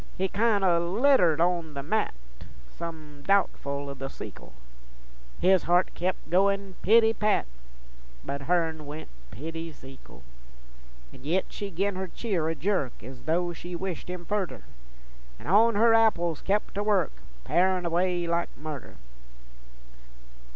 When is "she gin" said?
11.53-11.97